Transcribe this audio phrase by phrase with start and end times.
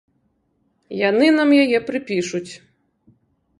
[1.09, 2.51] Яны нам яе прыпішуць.